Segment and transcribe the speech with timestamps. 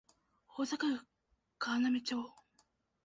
[0.47, 1.05] 大阪府
[1.59, 2.23] 河南町